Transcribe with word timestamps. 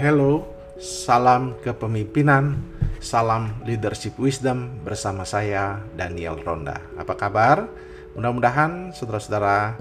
Hello, 0.00 0.48
salam 0.80 1.60
kepemimpinan, 1.60 2.56
salam 3.04 3.52
leadership 3.68 4.16
wisdom 4.16 4.80
bersama 4.80 5.28
saya 5.28 5.76
Daniel 5.92 6.40
Ronda. 6.40 6.80
Apa 6.96 7.20
kabar? 7.20 7.68
Mudah-mudahan 8.16 8.96
saudara-saudara 8.96 9.76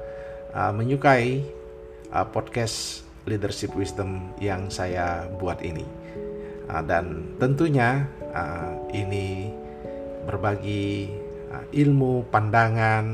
uh, 0.51 0.75
menyukai 0.75 1.47
uh, 2.11 2.27
podcast 2.27 3.07
leadership 3.31 3.71
wisdom 3.79 4.35
yang 4.43 4.67
saya 4.67 5.23
buat 5.39 5.63
ini. 5.63 5.87
Uh, 6.67 6.83
dan 6.83 7.23
tentunya 7.39 8.03
uh, 8.35 8.75
ini 8.91 9.55
berbagi 10.27 11.15
uh, 11.47 11.63
ilmu, 11.71 12.27
pandangan, 12.27 13.07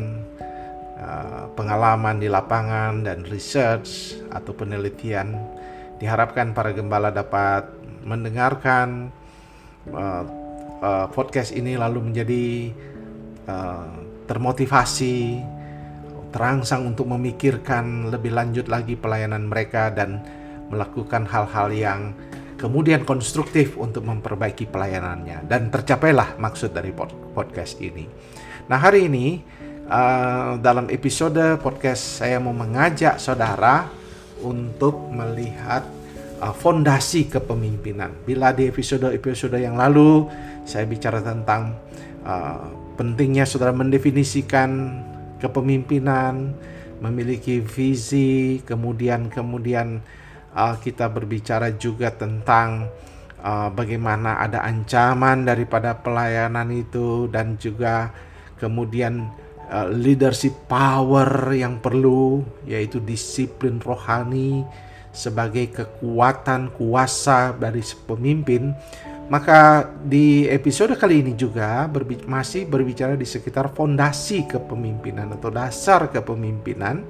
uh, 0.98 1.54
pengalaman 1.54 2.18
di 2.18 2.34
lapangan 2.34 3.06
dan 3.06 3.22
research 3.30 4.18
atau 4.34 4.58
penelitian 4.58 5.38
diharapkan 6.00 6.52
para 6.52 6.76
gembala 6.76 7.12
dapat 7.12 7.68
mendengarkan 8.06 9.10
uh, 9.92 10.24
uh, 10.82 11.08
podcast 11.10 11.56
ini 11.56 11.80
lalu 11.80 12.12
menjadi 12.12 12.46
uh, 13.50 13.90
termotivasi, 14.26 15.42
terangsang 16.34 16.86
untuk 16.86 17.08
memikirkan 17.10 18.10
lebih 18.10 18.34
lanjut 18.34 18.68
lagi 18.68 18.98
pelayanan 18.98 19.48
mereka 19.48 19.94
dan 19.94 20.22
melakukan 20.68 21.30
hal-hal 21.30 21.70
yang 21.70 22.02
kemudian 22.58 23.06
konstruktif 23.06 23.78
untuk 23.78 24.08
memperbaiki 24.08 24.66
pelayanannya 24.66 25.46
dan 25.46 25.70
tercapailah 25.70 26.40
maksud 26.42 26.74
dari 26.74 26.90
podcast 27.36 27.78
ini. 27.78 28.10
Nah 28.66 28.82
hari 28.82 29.06
ini 29.06 29.46
uh, 29.86 30.58
dalam 30.58 30.90
episode 30.90 31.62
podcast 31.62 32.26
saya 32.26 32.42
mau 32.42 32.56
mengajak 32.56 33.22
saudara 33.22 34.05
untuk 34.44 35.12
melihat 35.12 35.86
uh, 36.42 36.54
fondasi 36.56 37.28
kepemimpinan. 37.32 38.12
Bila 38.28 38.52
di 38.52 38.68
episode-episode 38.68 39.60
yang 39.60 39.80
lalu 39.80 40.28
saya 40.68 40.84
bicara 40.88 41.22
tentang 41.22 41.78
uh, 42.26 42.68
pentingnya 43.00 43.48
saudara 43.48 43.72
mendefinisikan 43.72 45.00
kepemimpinan, 45.40 46.56
memiliki 47.00 47.60
visi, 47.60 48.64
kemudian 48.64 49.28
kemudian 49.32 50.00
uh, 50.56 50.76
kita 50.80 51.12
berbicara 51.12 51.76
juga 51.76 52.12
tentang 52.12 52.90
bagaimana 53.78 54.42
ada 54.42 54.66
ancaman 54.66 55.46
daripada 55.46 55.94
pelayanan 55.94 56.66
itu 56.74 57.30
dan 57.30 57.54
juga 57.62 58.10
kemudian 58.58 59.30
Uh, 59.66 59.90
leadership 59.90 60.54
power 60.70 61.50
yang 61.58 61.82
perlu 61.82 62.46
yaitu 62.70 63.02
disiplin 63.02 63.82
rohani 63.82 64.62
sebagai 65.10 65.74
kekuatan 65.74 66.70
kuasa 66.70 67.50
dari 67.58 67.82
pemimpin 68.06 68.78
maka 69.26 69.90
di 70.06 70.46
episode 70.46 70.94
kali 70.94 71.26
ini 71.26 71.34
juga 71.34 71.90
berbi 71.90 72.22
masih 72.30 72.70
berbicara 72.70 73.18
di 73.18 73.26
sekitar 73.26 73.74
fondasi 73.74 74.46
kepemimpinan 74.46 75.34
atau 75.34 75.50
dasar 75.50 76.14
kepemimpinan 76.14 77.02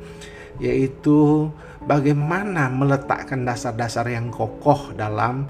yaitu 0.64 1.52
bagaimana 1.83 2.72
meletakkan 2.72 3.44
dasar-dasar 3.44 4.08
yang 4.08 4.31
kokoh 4.31 4.95
dalam 4.95 5.44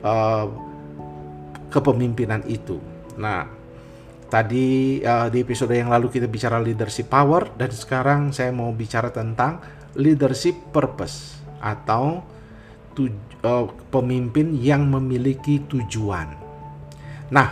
uh, 0.00 0.48
kepemimpinan 1.68 2.40
itu. 2.48 2.80
Nah, 3.20 3.59
Tadi 4.30 5.02
uh, 5.02 5.26
di 5.26 5.42
episode 5.42 5.74
yang 5.74 5.90
lalu 5.90 6.06
kita 6.06 6.30
bicara 6.30 6.62
leadership 6.62 7.10
power 7.10 7.50
dan 7.58 7.74
sekarang 7.74 8.30
saya 8.30 8.54
mau 8.54 8.70
bicara 8.70 9.10
tentang 9.10 9.58
leadership 9.98 10.70
purpose 10.70 11.42
atau 11.58 12.22
uh, 12.94 13.66
pemimpin 13.90 14.54
yang 14.54 14.86
memiliki 14.86 15.66
tujuan. 15.66 16.30
Nah, 17.34 17.48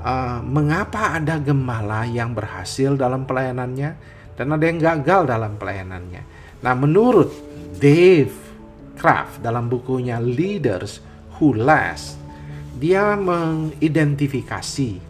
uh, 0.00 0.40
mengapa 0.40 1.20
ada 1.20 1.36
gembala 1.36 2.08
yang 2.08 2.32
berhasil 2.32 2.96
dalam 2.96 3.28
pelayanannya 3.28 3.90
dan 4.40 4.46
ada 4.56 4.64
yang 4.64 4.80
gagal 4.80 5.28
dalam 5.28 5.60
pelayanannya? 5.60 6.24
Nah, 6.64 6.74
menurut 6.80 7.28
Dave 7.76 8.32
Kraft 8.96 9.44
dalam 9.44 9.68
bukunya 9.68 10.16
Leaders 10.16 11.04
Who 11.36 11.60
Last, 11.60 12.16
dia 12.80 13.12
mengidentifikasi 13.20 15.09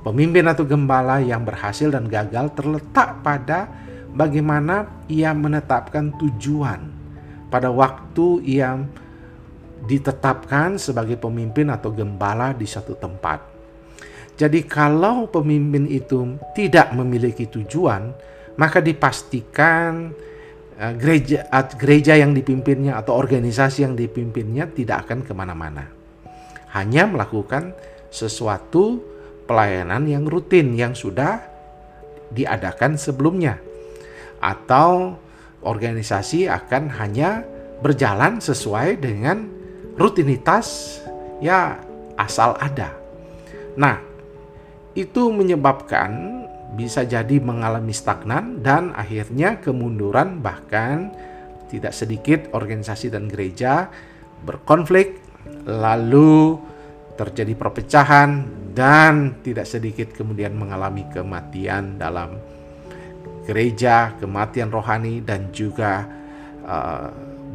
Pemimpin 0.00 0.48
atau 0.48 0.64
gembala 0.64 1.20
yang 1.20 1.44
berhasil 1.44 1.92
dan 1.92 2.08
gagal 2.08 2.56
terletak 2.56 3.20
pada 3.20 3.68
bagaimana 4.16 5.04
ia 5.12 5.36
menetapkan 5.36 6.16
tujuan 6.16 7.00
pada 7.50 7.68
waktu 7.68 8.40
ia 8.46 8.78
ditetapkan 9.84 10.78
sebagai 10.78 11.18
pemimpin 11.18 11.68
atau 11.68 11.90
gembala 11.90 12.54
di 12.54 12.64
satu 12.64 12.94
tempat. 12.94 13.42
Jadi 14.38 14.64
kalau 14.64 15.28
pemimpin 15.28 15.84
itu 15.90 16.38
tidak 16.56 16.96
memiliki 16.96 17.50
tujuan, 17.50 18.14
maka 18.56 18.80
dipastikan 18.80 20.14
eh, 20.78 20.94
gereja 20.96 21.44
gereja 21.76 22.16
yang 22.16 22.32
dipimpinnya 22.32 22.96
atau 22.96 23.18
organisasi 23.18 23.84
yang 23.84 23.98
dipimpinnya 23.98 24.70
tidak 24.70 25.08
akan 25.08 25.26
ke 25.26 25.32
mana-mana. 25.36 25.84
Hanya 26.72 27.04
melakukan 27.10 27.74
sesuatu 28.08 29.02
pelayanan 29.50 30.06
yang 30.06 30.30
rutin 30.30 30.78
yang 30.78 30.94
sudah 30.94 31.42
diadakan 32.30 32.94
sebelumnya, 32.94 33.58
atau 34.38 35.18
organisasi 35.66 36.46
akan 36.46 36.86
hanya 37.02 37.42
berjalan 37.82 38.38
sesuai 38.38 39.02
dengan 39.02 39.50
rutinitas 39.98 41.02
ya 41.42 41.82
asal 42.14 42.54
ada. 42.62 42.94
Nah, 43.74 43.98
itu 44.94 45.34
menyebabkan 45.34 46.38
bisa 46.78 47.02
jadi 47.02 47.42
mengalami 47.42 47.90
stagnan 47.90 48.62
dan 48.62 48.94
akhirnya 48.94 49.58
kemunduran 49.58 50.38
bahkan 50.38 51.10
tidak 51.66 51.90
sedikit 51.90 52.54
organisasi 52.54 53.10
dan 53.10 53.26
gereja 53.26 53.90
berkonflik 54.46 55.18
lalu 55.66 56.62
terjadi 57.18 57.58
perpecahan 57.58 58.59
dan 58.70 59.42
tidak 59.42 59.66
sedikit 59.66 60.14
kemudian 60.14 60.54
mengalami 60.54 61.06
kematian 61.10 61.98
dalam 61.98 62.38
gereja, 63.44 64.14
kematian 64.22 64.70
rohani 64.70 65.26
dan 65.26 65.50
juga 65.50 66.06
uh, 66.62 67.08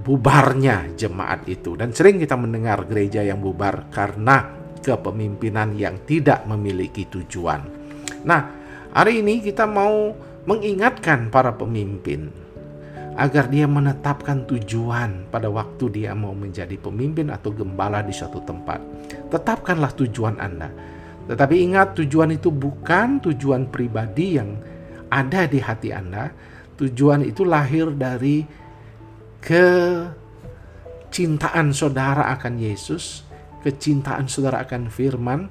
bubarnya 0.03 0.91
jemaat 0.99 1.47
itu. 1.47 1.79
Dan 1.79 1.95
sering 1.95 2.19
kita 2.19 2.35
mendengar 2.35 2.83
gereja 2.83 3.23
yang 3.23 3.39
bubar 3.39 3.87
karena 3.89 4.43
kepemimpinan 4.83 5.73
yang 5.73 6.03
tidak 6.05 6.43
memiliki 6.45 7.07
tujuan. 7.09 7.63
Nah, 8.27 8.41
hari 8.93 9.23
ini 9.23 9.41
kita 9.41 9.65
mau 9.65 10.13
mengingatkan 10.45 11.33
para 11.33 11.57
pemimpin 11.57 12.29
agar 13.15 13.47
dia 13.47 13.65
menetapkan 13.65 14.43
tujuan 14.43 15.31
pada 15.31 15.47
waktu 15.47 15.87
dia 15.89 16.11
mau 16.11 16.35
menjadi 16.35 16.75
pemimpin 16.75 17.31
atau 17.31 17.49
gembala 17.55 18.03
di 18.03 18.11
suatu 18.11 18.43
tempat. 18.43 18.83
Tetapkanlah 19.31 19.95
tujuan 19.95 20.35
Anda. 20.37 20.69
Tetapi 21.25 21.65
ingat 21.65 21.97
tujuan 21.97 22.37
itu 22.37 22.53
bukan 22.53 23.17
tujuan 23.25 23.73
pribadi 23.73 24.37
yang 24.37 24.61
ada 25.09 25.49
di 25.49 25.57
hati 25.57 25.89
Anda. 25.89 26.29
Tujuan 26.75 27.23
itu 27.25 27.47
lahir 27.47 27.89
dari 27.95 28.43
kecintaan 29.41 30.13
saudara 31.73 32.29
akan 32.35 32.59
Yesus, 32.61 33.23
kecintaan 33.65 34.29
saudara 34.29 34.59
akan 34.65 34.89
firman, 34.91 35.49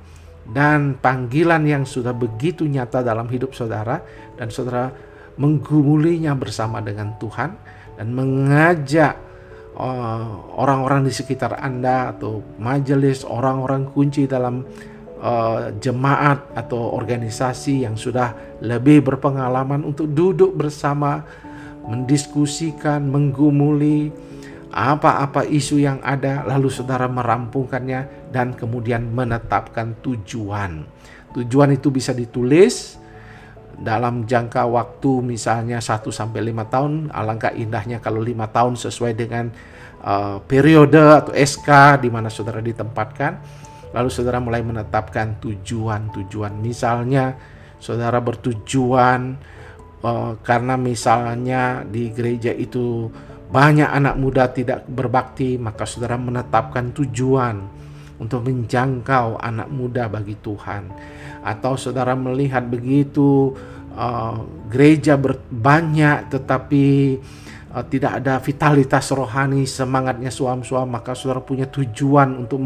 dan 0.51 0.99
panggilan 1.01 1.65
yang 1.65 1.89
sudah 1.89 2.13
begitu 2.13 2.69
nyata 2.69 3.01
dalam 3.01 3.25
hidup 3.33 3.57
saudara 3.57 4.05
dan 4.37 4.53
saudara 4.53 4.93
menggumulinya 5.41 6.37
bersama 6.37 6.85
dengan 6.85 7.17
Tuhan 7.17 7.57
dan 7.97 8.13
mengajak 8.13 9.17
uh, 9.79 10.53
orang-orang 10.61 11.09
di 11.09 11.13
sekitar 11.17 11.57
Anda 11.59 12.13
atau 12.13 12.45
majelis 12.61 13.25
orang-orang 13.25 13.89
kunci 13.89 14.29
dalam 14.29 14.69
uh, 15.25 15.73
jemaat 15.81 16.53
atau 16.53 16.93
organisasi 16.93 17.89
yang 17.89 17.97
sudah 17.97 18.61
lebih 18.61 19.01
berpengalaman 19.01 19.81
untuk 19.83 20.13
duduk 20.13 20.53
bersama 20.53 21.25
mendiskusikan, 21.89 23.09
menggumuli 23.09 24.13
apa-apa 24.75 25.47
isu 25.47 25.79
yang 25.81 26.03
ada 26.03 26.43
lalu 26.45 26.67
saudara 26.67 27.07
merampungkannya 27.07 28.31
dan 28.35 28.53
kemudian 28.53 29.07
menetapkan 29.07 29.97
tujuan. 30.03 30.85
Tujuan 31.35 31.71
itu 31.75 31.95
bisa 31.95 32.11
ditulis 32.11 32.99
dalam 33.75 34.27
jangka 34.27 34.67
waktu 34.71 35.23
misalnya 35.23 35.83
1 35.83 36.07
sampai 36.11 36.41
5 36.51 36.73
tahun 36.75 36.93
alangkah 37.11 37.51
indahnya 37.55 37.99
kalau 37.99 38.23
lima 38.23 38.47
tahun 38.47 38.79
sesuai 38.79 39.19
dengan 39.19 39.51
uh, 39.99 40.39
periode 40.47 40.95
atau 40.95 41.35
SK 41.35 41.99
di 41.99 42.07
mana 42.07 42.31
saudara 42.31 42.63
ditempatkan 42.63 43.43
lalu 43.95 44.11
saudara 44.11 44.43
mulai 44.43 44.61
menetapkan 44.61 45.39
tujuan-tujuan 45.39 46.53
misalnya 46.59 47.39
saudara 47.79 48.19
bertujuan 48.19 49.39
uh, 50.05 50.37
karena 50.45 50.75
misalnya 50.77 51.87
di 51.89 52.13
gereja 52.13 52.53
itu 52.53 53.09
banyak 53.55 53.87
anak 53.87 54.19
muda 54.19 54.51
tidak 54.51 54.83
berbakti, 54.91 55.55
maka 55.61 55.87
saudara 55.87 56.19
menetapkan 56.19 56.91
tujuan 56.91 57.63
untuk 58.19 58.51
menjangkau 58.51 59.39
anak 59.39 59.71
muda 59.71 60.11
bagi 60.11 60.35
Tuhan. 60.43 60.91
Atau 61.45 61.79
saudara 61.79 62.19
melihat 62.19 62.67
begitu 62.67 63.55
uh, 63.95 64.43
gereja 64.67 65.15
banyak 65.53 66.35
tetapi 66.35 66.87
uh, 67.71 67.85
tidak 67.87 68.25
ada 68.25 68.43
vitalitas 68.43 69.13
rohani, 69.15 69.71
semangatnya 69.71 70.35
suam-suam, 70.35 70.91
maka 70.91 71.15
saudara 71.15 71.39
punya 71.39 71.71
tujuan 71.71 72.35
untuk 72.35 72.59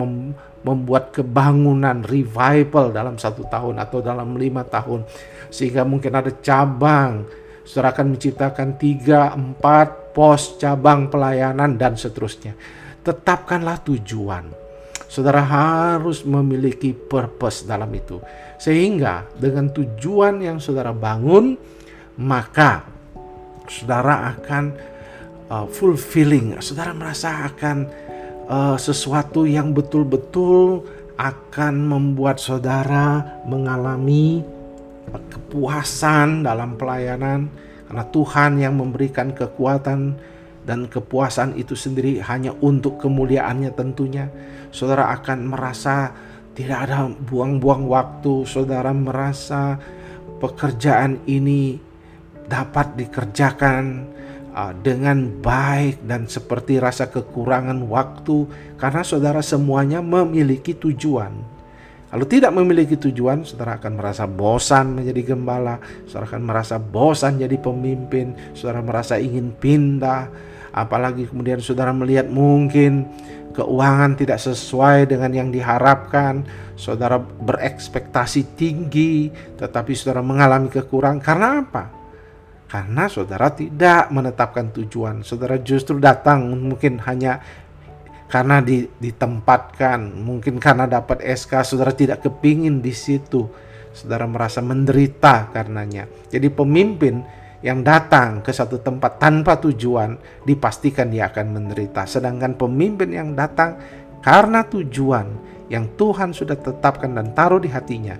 membuat 0.66 1.14
kebangunan 1.14 2.02
revival 2.02 2.90
dalam 2.90 3.14
satu 3.14 3.46
tahun 3.46 3.78
atau 3.78 3.98
dalam 4.02 4.34
lima 4.34 4.66
tahun. 4.66 5.06
Sehingga 5.48 5.86
mungkin 5.86 6.14
ada 6.14 6.30
cabang. 6.42 7.24
Saudara 7.62 7.92
akan 7.92 8.16
menciptakan 8.16 8.80
tiga 8.80 9.36
empat 9.36 10.16
pos 10.16 10.56
cabang 10.56 11.12
pelayanan 11.12 11.76
dan 11.76 11.94
seterusnya. 11.94 12.56
Tetapkanlah 13.04 13.84
tujuan. 13.84 14.48
Saudara 15.08 15.40
harus 15.40 16.24
memiliki 16.24 16.92
purpose 16.92 17.64
dalam 17.64 17.88
itu. 17.92 18.20
Sehingga 18.60 19.24
dengan 19.36 19.72
tujuan 19.72 20.40
yang 20.44 20.60
saudara 20.60 20.92
bangun 20.92 21.56
maka 22.18 22.84
saudara 23.68 24.34
akan 24.36 24.64
uh, 25.48 25.66
fulfilling. 25.68 26.58
Saudara 26.60 26.92
merasa 26.92 27.46
akan 27.46 28.07
uh, 28.48 28.76
sesuatu 28.80 29.44
yang 29.44 29.76
betul-betul 29.76 30.82
akan 31.20 31.74
membuat 31.86 32.40
saudara 32.40 33.22
mengalami 33.44 34.42
kepuasan 35.12 36.42
dalam 36.42 36.74
pelayanan. 36.80 37.50
Karena 37.88 38.04
Tuhan 38.12 38.52
yang 38.60 38.76
memberikan 38.76 39.32
kekuatan 39.32 40.16
dan 40.68 40.84
kepuasan 40.84 41.56
itu 41.56 41.72
sendiri 41.72 42.20
hanya 42.20 42.52
untuk 42.60 43.00
kemuliaannya 43.00 43.72
tentunya. 43.72 44.28
Saudara 44.68 45.08
akan 45.16 45.48
merasa 45.48 46.12
tidak 46.52 46.78
ada 46.84 47.08
buang-buang 47.08 47.88
waktu. 47.88 48.44
Saudara 48.44 48.92
merasa 48.92 49.80
pekerjaan 50.36 51.24
ini 51.24 51.80
dapat 52.44 53.00
dikerjakan 53.00 54.04
dengan 54.82 55.30
baik 55.38 56.02
dan 56.02 56.26
seperti 56.26 56.82
rasa 56.82 57.06
kekurangan 57.06 57.78
waktu 57.86 58.50
karena 58.74 59.06
saudara 59.06 59.38
semuanya 59.38 60.02
memiliki 60.02 60.74
tujuan. 60.74 61.30
Kalau 62.08 62.24
tidak 62.24 62.56
memiliki 62.56 62.96
tujuan, 62.96 63.44
saudara 63.44 63.76
akan 63.76 64.00
merasa 64.00 64.24
bosan 64.24 64.96
menjadi 64.96 65.36
gembala, 65.36 65.76
saudara 66.08 66.26
akan 66.32 66.42
merasa 66.42 66.80
bosan 66.80 67.36
jadi 67.36 67.54
pemimpin, 67.60 68.32
saudara 68.56 68.80
merasa 68.80 69.20
ingin 69.20 69.52
pindah, 69.52 70.32
apalagi 70.72 71.28
kemudian 71.28 71.60
saudara 71.60 71.92
melihat 71.92 72.24
mungkin 72.32 73.04
keuangan 73.52 74.16
tidak 74.16 74.40
sesuai 74.40 75.04
dengan 75.04 75.36
yang 75.36 75.48
diharapkan, 75.52 76.48
saudara 76.80 77.20
berekspektasi 77.20 78.56
tinggi, 78.56 79.28
tetapi 79.60 79.92
saudara 79.92 80.24
mengalami 80.24 80.72
kekurangan 80.72 81.20
karena 81.20 81.60
apa? 81.60 81.97
Karena 82.68 83.08
saudara 83.08 83.48
tidak 83.56 84.12
menetapkan 84.12 84.68
tujuan. 84.76 85.24
Saudara 85.24 85.56
justru 85.56 85.96
datang 85.96 86.52
mungkin 86.52 87.00
hanya 87.08 87.40
karena 88.28 88.60
ditempatkan, 89.00 90.20
mungkin 90.20 90.60
karena 90.60 90.84
dapat 90.84 91.24
SK, 91.24 91.64
saudara 91.64 91.96
tidak 91.96 92.20
kepingin 92.20 92.84
di 92.84 92.92
situ. 92.92 93.48
Saudara 93.96 94.28
merasa 94.28 94.60
menderita 94.60 95.48
karenanya. 95.48 96.04
Jadi 96.28 96.52
pemimpin 96.52 97.24
yang 97.64 97.82
datang 97.82 98.44
ke 98.44 98.52
satu 98.52 98.78
tempat 98.78 99.18
tanpa 99.18 99.58
tujuan 99.58 100.20
dipastikan 100.44 101.08
dia 101.08 101.32
akan 101.32 101.56
menderita. 101.56 102.04
Sedangkan 102.04 102.54
pemimpin 102.54 103.10
yang 103.16 103.32
datang 103.32 103.80
karena 104.20 104.62
tujuan 104.68 105.26
yang 105.72 105.88
Tuhan 105.96 106.36
sudah 106.36 106.54
tetapkan 106.60 107.16
dan 107.16 107.32
taruh 107.32 107.58
di 107.58 107.72
hatinya, 107.72 108.14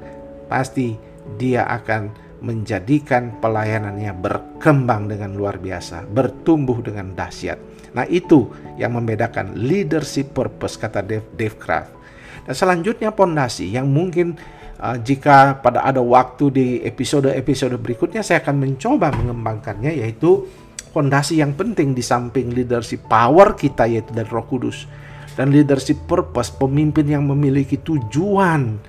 pasti 0.48 0.96
dia 1.36 1.68
akan 1.68 2.27
menjadikan 2.38 3.38
pelayanannya 3.42 4.14
berkembang 4.14 5.10
dengan 5.10 5.34
luar 5.34 5.58
biasa, 5.58 6.06
bertumbuh 6.06 6.78
dengan 6.82 7.12
dahsyat. 7.14 7.58
Nah, 7.96 8.06
itu 8.06 8.46
yang 8.78 8.94
membedakan 8.94 9.58
leadership 9.58 10.36
purpose 10.36 10.78
kata 10.78 11.02
Dave, 11.02 11.26
Dave 11.34 11.56
Craft. 11.58 11.92
Dan 12.46 12.54
selanjutnya 12.54 13.10
pondasi 13.12 13.68
yang 13.68 13.90
mungkin 13.90 14.38
uh, 14.80 14.96
jika 14.96 15.58
pada 15.60 15.84
ada 15.84 16.00
waktu 16.00 16.44
di 16.48 16.66
episode-episode 16.86 17.76
berikutnya 17.76 18.24
saya 18.24 18.40
akan 18.40 18.56
mencoba 18.56 19.12
mengembangkannya 19.12 20.00
yaitu 20.00 20.48
pondasi 20.94 21.44
yang 21.44 21.52
penting 21.52 21.92
di 21.92 22.00
samping 22.00 22.54
leadership 22.54 23.04
power 23.10 23.52
kita 23.52 23.84
yaitu 23.84 24.14
dari 24.16 24.30
Roh 24.30 24.48
Kudus 24.48 24.88
dan 25.36 25.52
leadership 25.52 26.08
purpose 26.08 26.50
pemimpin 26.50 27.06
yang 27.06 27.28
memiliki 27.28 27.78
tujuan 27.78 28.80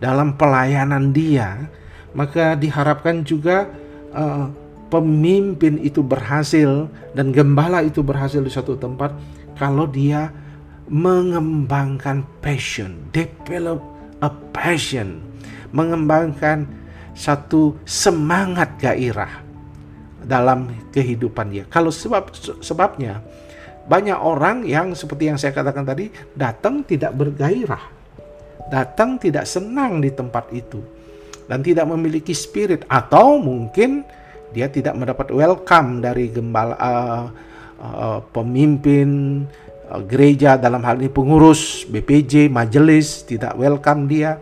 dalam 0.00 0.38
pelayanan 0.38 1.12
dia 1.12 1.68
maka 2.12 2.58
diharapkan 2.58 3.22
juga 3.22 3.70
uh, 4.10 4.50
pemimpin 4.90 5.78
itu 5.78 6.02
berhasil 6.02 6.90
dan 7.14 7.30
gembala 7.30 7.80
itu 7.86 8.02
berhasil 8.02 8.42
di 8.42 8.50
suatu 8.50 8.74
tempat 8.74 9.14
kalau 9.54 9.86
dia 9.86 10.34
mengembangkan 10.90 12.26
passion, 12.42 12.98
develop 13.14 13.78
a 14.18 14.28
passion, 14.50 15.22
mengembangkan 15.70 16.66
satu 17.14 17.78
semangat 17.86 18.74
gairah 18.82 19.30
dalam 20.26 20.74
kehidupan 20.90 21.54
dia. 21.54 21.64
Kalau 21.70 21.94
sebab 21.94 22.34
sebabnya 22.58 23.22
banyak 23.86 24.18
orang 24.18 24.66
yang 24.66 24.92
seperti 24.98 25.30
yang 25.30 25.38
saya 25.38 25.54
katakan 25.54 25.86
tadi 25.86 26.10
datang 26.34 26.82
tidak 26.82 27.14
bergairah, 27.14 27.86
datang 28.74 29.14
tidak 29.22 29.46
senang 29.46 30.02
di 30.02 30.10
tempat 30.10 30.50
itu 30.50 30.82
dan 31.50 31.66
tidak 31.66 31.90
memiliki 31.90 32.30
spirit 32.30 32.86
atau 32.86 33.42
mungkin 33.42 34.06
dia 34.54 34.70
tidak 34.70 34.94
mendapat 34.94 35.34
welcome 35.34 35.98
dari 35.98 36.30
gembala 36.30 36.78
uh, 36.78 37.24
uh, 37.82 38.18
pemimpin 38.30 39.42
uh, 39.90 39.98
gereja 40.06 40.54
dalam 40.54 40.86
hal 40.86 41.02
ini 41.02 41.10
pengurus 41.10 41.82
BPJ 41.90 42.46
majelis 42.46 43.26
tidak 43.26 43.58
welcome 43.58 44.06
dia. 44.06 44.38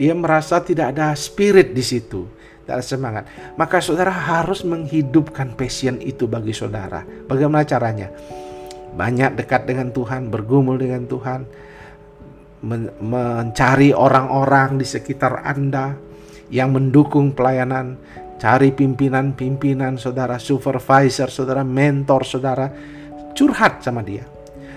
Dia 0.00 0.12
merasa 0.16 0.60
tidak 0.60 0.96
ada 0.96 1.12
spirit 1.16 1.76
di 1.76 1.84
situ 1.84 2.24
tidak 2.64 2.82
ada 2.82 2.84
semangat. 2.84 3.24
Maka 3.54 3.78
saudara 3.78 4.10
harus 4.10 4.66
menghidupkan 4.66 5.54
passion 5.54 6.02
itu 6.02 6.26
bagi 6.26 6.50
saudara. 6.50 7.06
Bagaimana 7.30 7.62
caranya? 7.62 8.10
Banyak 8.96 9.38
dekat 9.38 9.70
dengan 9.70 9.94
Tuhan 9.94 10.32
bergumul 10.34 10.80
dengan 10.80 11.06
Tuhan 11.06 11.46
mencari 12.98 13.94
orang-orang 13.94 14.82
di 14.82 14.86
sekitar 14.88 15.46
Anda 15.46 16.05
yang 16.52 16.74
mendukung 16.74 17.34
pelayanan, 17.34 17.98
cari 18.36 18.70
pimpinan-pimpinan 18.70 19.96
saudara, 19.96 20.36
supervisor 20.36 21.32
saudara, 21.32 21.66
mentor 21.66 22.22
saudara, 22.22 22.66
curhat 23.32 23.82
sama 23.82 24.04
dia. 24.04 24.24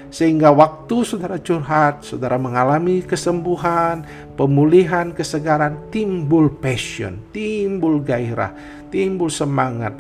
Sehingga 0.10 0.50
waktu 0.50 1.06
saudara 1.06 1.38
curhat, 1.38 2.02
saudara 2.02 2.42
mengalami 2.42 3.06
kesembuhan, 3.06 4.02
pemulihan, 4.34 5.14
kesegaran, 5.14 5.78
timbul 5.94 6.50
passion, 6.50 7.22
timbul 7.30 8.02
gairah, 8.02 8.50
timbul 8.90 9.30
semangat. 9.30 9.94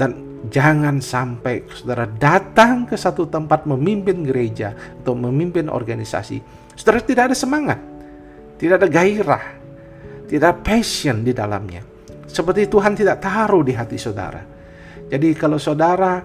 Dan 0.00 0.40
jangan 0.48 1.04
sampai 1.04 1.68
saudara 1.76 2.08
datang 2.08 2.88
ke 2.88 2.96
satu 2.96 3.28
tempat 3.28 3.68
memimpin 3.68 4.24
gereja 4.24 4.72
atau 5.04 5.12
memimpin 5.12 5.68
organisasi, 5.68 6.40
saudara 6.72 7.04
tidak 7.04 7.22
ada 7.28 7.36
semangat, 7.36 7.76
tidak 8.56 8.80
ada 8.80 8.88
gairah, 8.88 9.59
tidak 10.30 10.62
passion 10.62 11.26
di 11.26 11.34
dalamnya. 11.34 11.82
Seperti 12.30 12.70
Tuhan 12.70 12.94
tidak 12.94 13.18
taruh 13.18 13.66
di 13.66 13.74
hati 13.74 13.98
saudara. 13.98 14.38
Jadi 15.10 15.34
kalau 15.34 15.58
saudara 15.58 16.22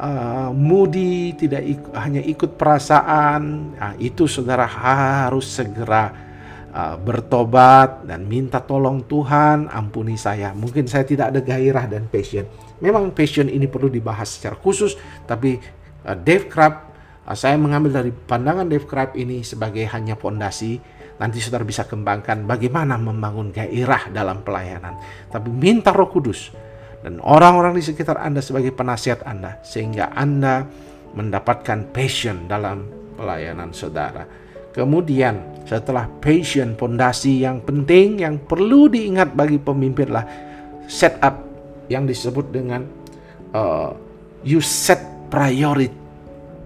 uh, 0.00 0.48
moody, 0.56 1.36
tidak 1.36 1.60
ikut, 1.60 1.92
hanya 1.92 2.24
ikut 2.24 2.56
perasaan, 2.56 3.42
nah, 3.76 3.92
itu 4.00 4.24
saudara 4.24 4.64
harus 4.64 5.44
segera 5.52 6.08
uh, 6.72 6.96
bertobat 6.96 8.08
dan 8.08 8.24
minta 8.24 8.64
tolong 8.64 9.04
Tuhan, 9.04 9.68
ampuni 9.68 10.16
saya. 10.16 10.56
Mungkin 10.56 10.88
saya 10.88 11.04
tidak 11.04 11.36
ada 11.36 11.44
gairah 11.44 11.84
dan 11.84 12.08
passion. 12.08 12.48
Memang 12.80 13.12
passion 13.12 13.52
ini 13.52 13.68
perlu 13.68 13.92
dibahas 13.92 14.40
secara 14.40 14.56
khusus, 14.56 14.96
tapi 15.28 15.60
uh, 16.08 16.16
Dave 16.16 16.48
Crab, 16.48 16.88
uh, 17.28 17.36
saya 17.36 17.60
mengambil 17.60 18.00
dari 18.00 18.16
pandangan 18.16 18.64
Dave 18.64 18.88
Crab 18.88 19.12
ini 19.12 19.44
sebagai 19.44 19.84
hanya 19.92 20.16
fondasi 20.16 20.80
Nanti 21.20 21.38
saudara 21.38 21.62
bisa 21.62 21.84
kembangkan 21.84 22.48
bagaimana 22.48 22.96
membangun 22.96 23.52
gairah 23.52 24.10
dalam 24.10 24.40
pelayanan. 24.40 24.96
Tapi 25.28 25.48
minta 25.52 25.92
roh 25.92 26.08
kudus 26.08 26.50
dan 27.02 27.18
orang-orang 27.22 27.76
di 27.78 27.82
sekitar 27.82 28.18
Anda 28.18 28.40
sebagai 28.40 28.72
penasihat 28.72 29.26
Anda. 29.26 29.60
Sehingga 29.62 30.14
Anda 30.14 30.66
mendapatkan 31.12 31.92
passion 31.92 32.48
dalam 32.48 32.88
pelayanan 33.18 33.70
saudara. 33.70 34.24
Kemudian 34.72 35.64
setelah 35.68 36.08
passion, 36.08 36.72
pondasi 36.74 37.44
yang 37.44 37.60
penting 37.60 38.24
yang 38.24 38.40
perlu 38.40 38.88
diingat 38.88 39.36
bagi 39.36 39.60
pemimpin 39.60 40.08
lah 40.08 40.24
setup 40.88 41.44
yang 41.92 42.08
disebut 42.08 42.48
dengan 42.48 42.82
uh, 43.52 43.92
you 44.40 44.64
set 44.64 45.00
priority 45.28 45.92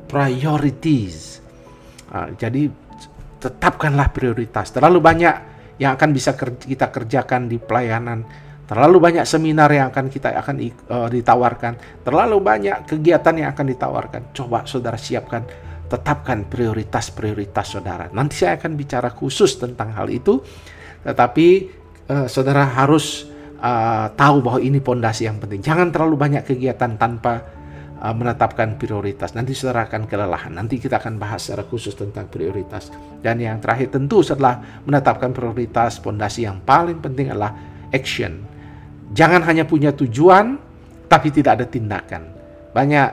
priorities. 0.06 1.42
Uh, 2.14 2.30
jadi 2.38 2.70
tetapkanlah 3.40 4.11
prioritas. 4.11 4.73
Terlalu 4.73 4.99
banyak 4.99 5.35
yang 5.76 5.97
akan 5.97 6.11
bisa 6.12 6.33
kita 6.37 6.88
kerjakan 6.88 7.49
di 7.49 7.61
pelayanan. 7.61 8.25
Terlalu 8.66 8.99
banyak 8.99 9.25
seminar 9.28 9.71
yang 9.71 9.95
akan 9.95 10.11
kita 10.11 10.35
akan 10.35 10.57
uh, 10.90 11.07
ditawarkan. 11.07 12.02
Terlalu 12.02 12.37
banyak 12.43 12.76
kegiatan 12.90 13.35
yang 13.38 13.49
akan 13.55 13.66
ditawarkan. 13.71 14.23
Coba 14.35 14.66
saudara 14.66 14.99
siapkan, 14.99 15.47
tetapkan 15.87 16.50
prioritas-prioritas 16.50 17.78
saudara. 17.78 18.11
Nanti 18.11 18.43
saya 18.43 18.59
akan 18.59 18.75
bicara 18.75 19.14
khusus 19.14 19.55
tentang 19.55 19.95
hal 19.95 20.11
itu. 20.11 20.43
Tetapi 21.07 21.47
uh, 22.11 22.26
saudara 22.26 22.66
harus 22.66 23.31
uh, 23.62 24.11
tahu 24.19 24.43
bahwa 24.43 24.59
ini 24.59 24.83
pondasi 24.83 25.31
yang 25.31 25.38
penting. 25.38 25.62
Jangan 25.62 25.95
terlalu 25.95 26.19
banyak 26.19 26.43
kegiatan 26.43 26.99
tanpa 26.99 27.55
uh, 28.00 28.14
menetapkan 28.14 28.76
prioritas. 28.76 29.32
Nanti 29.32 29.52
saudara 29.56 29.88
akan 29.88 30.04
kelelahan. 30.08 30.52
Nanti 30.52 30.80
kita 30.80 31.00
akan 31.00 31.16
bahas 31.16 31.48
secara 31.48 31.64
khusus 31.64 31.96
tentang 31.96 32.28
prioritas. 32.28 32.92
Dan 33.20 33.40
yang 33.40 33.58
terakhir 33.58 33.92
tentu 33.96 34.20
setelah 34.20 34.82
menetapkan 34.84 35.32
prioritas, 35.32 36.00
pondasi 36.00 36.44
yang 36.44 36.60
paling 36.62 37.00
penting 37.00 37.32
adalah 37.32 37.52
action. 37.92 38.44
Jangan 39.16 39.44
hanya 39.46 39.64
punya 39.64 39.94
tujuan, 39.94 40.58
tapi 41.06 41.30
tidak 41.30 41.62
ada 41.62 41.66
tindakan. 41.66 42.22
Banyak 42.74 43.08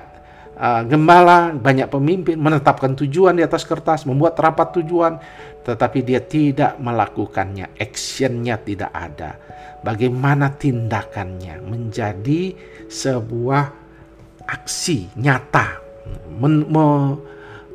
uh, 0.58 0.84
gembala, 0.86 1.54
banyak 1.54 1.88
pemimpin 1.88 2.36
menetapkan 2.38 2.98
tujuan 2.98 3.38
di 3.38 3.44
atas 3.46 3.64
kertas, 3.64 4.04
membuat 4.04 4.36
rapat 4.38 4.82
tujuan, 4.82 5.22
tetapi 5.64 6.04
dia 6.04 6.20
tidak 6.20 6.76
melakukannya, 6.82 7.78
actionnya 7.80 8.60
tidak 8.60 8.92
ada. 8.92 9.40
Bagaimana 9.84 10.56
tindakannya 10.56 11.60
menjadi 11.60 12.56
sebuah 12.88 13.83
aksi 14.48 15.12
nyata 15.18 15.84
men, 16.40 16.68
me, 16.68 16.86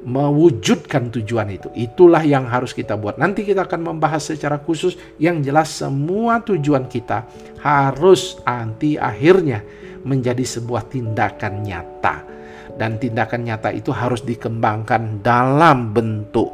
mewujudkan 0.09 1.11
tujuan 1.11 1.51
itu. 1.53 1.69
Itulah 1.75 2.23
yang 2.23 2.47
harus 2.47 2.73
kita 2.73 2.95
buat. 2.95 3.19
Nanti 3.19 3.43
kita 3.43 3.67
akan 3.67 3.95
membahas 3.95 4.31
secara 4.31 4.57
khusus 4.63 4.97
yang 5.19 5.43
jelas 5.43 5.69
semua 5.75 6.41
tujuan 6.41 6.87
kita 6.87 7.27
harus 7.61 8.39
nanti 8.47 8.95
akhirnya 8.95 9.61
menjadi 10.07 10.45
sebuah 10.47 10.89
tindakan 10.89 11.67
nyata. 11.67 12.17
Dan 12.79 12.97
tindakan 13.03 13.43
nyata 13.43 13.75
itu 13.75 13.91
harus 13.91 14.23
dikembangkan 14.23 15.19
dalam 15.19 15.91
bentuk 15.91 16.47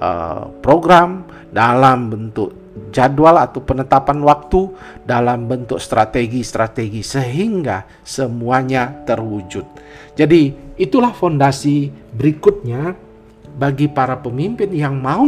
uh, 0.00 0.48
program, 0.64 1.28
dalam 1.52 2.08
bentuk 2.08 2.63
jadwal 2.90 3.38
atau 3.38 3.62
penetapan 3.62 4.18
waktu 4.22 4.70
dalam 5.06 5.46
bentuk 5.46 5.78
strategi-strategi 5.78 7.02
sehingga 7.06 7.86
semuanya 8.02 8.90
terwujud. 9.06 9.66
Jadi, 10.18 10.54
itulah 10.78 11.14
fondasi 11.14 11.90
berikutnya 12.14 12.94
bagi 13.54 13.86
para 13.86 14.18
pemimpin 14.18 14.70
yang 14.74 14.98
mau 14.98 15.26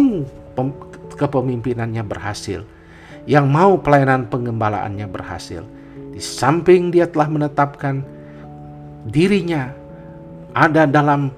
kepemimpinannya 1.14 2.02
berhasil, 2.02 2.66
yang 3.26 3.46
mau 3.46 3.78
pelayanan 3.78 4.26
pengembalaannya 4.26 5.06
berhasil. 5.06 5.62
Di 6.14 6.22
samping 6.22 6.90
dia 6.90 7.06
telah 7.06 7.30
menetapkan 7.30 8.02
dirinya 9.06 9.70
ada 10.50 10.88
dalam 10.88 11.30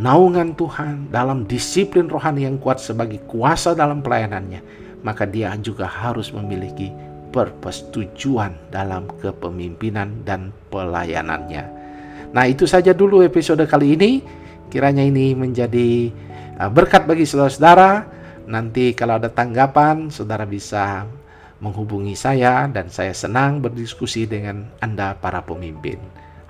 naungan 0.00 0.56
Tuhan, 0.56 1.12
dalam 1.12 1.44
disiplin 1.44 2.08
rohani 2.08 2.48
yang 2.48 2.56
kuat 2.56 2.80
sebagai 2.80 3.20
kuasa 3.28 3.76
dalam 3.76 4.00
pelayanannya 4.00 4.88
maka 5.00 5.24
dia 5.24 5.52
juga 5.60 5.88
harus 5.88 6.32
memiliki 6.32 6.92
purpose 7.30 7.86
dalam 8.74 9.06
kepemimpinan 9.22 10.26
dan 10.26 10.50
pelayanannya. 10.68 11.64
Nah, 12.30 12.44
itu 12.46 12.66
saja 12.66 12.94
dulu 12.94 13.22
episode 13.26 13.62
kali 13.66 13.98
ini. 13.98 14.10
Kiranya 14.70 15.02
ini 15.02 15.34
menjadi 15.34 16.10
uh, 16.62 16.70
berkat 16.70 17.06
bagi 17.06 17.26
saudara-saudara. 17.26 18.06
Nanti 18.50 18.94
kalau 18.94 19.18
ada 19.18 19.30
tanggapan, 19.30 20.10
saudara 20.10 20.46
bisa 20.46 21.06
menghubungi 21.58 22.14
saya 22.14 22.66
dan 22.70 22.88
saya 22.88 23.14
senang 23.14 23.62
berdiskusi 23.62 24.26
dengan 24.26 24.70
Anda 24.78 25.14
para 25.18 25.42
pemimpin. 25.42 25.98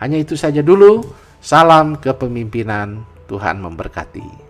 Hanya 0.01 0.21
itu 0.21 0.37
saja 0.37 0.65
dulu. 0.65 1.05
Salam 1.41 1.97
kepemimpinan. 1.97 3.05
Tuhan 3.31 3.63
memberkati. 3.63 4.50